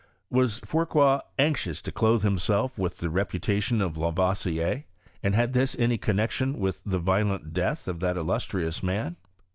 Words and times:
Was 0.31 0.59
Fourcroy 0.61 1.19
anxious 1.37 1.79
to 1.83 1.91
clothe 1.91 2.23
himself 2.23 2.79
with 2.79 2.97
the 2.97 3.09
reputation 3.11 3.81
of 3.81 3.99
Lavoisier, 3.99 4.85
and 5.21 5.35
had 5.35 5.53
this 5.53 5.75
any 5.77 5.99
connexion 5.99 6.57
with 6.57 6.81
the 6.83 6.97
violent 6.97 7.53
death 7.53 7.87
of 7.87 7.99
that 7.99 8.17
illustrious 8.17 8.81
man? 8.81 9.15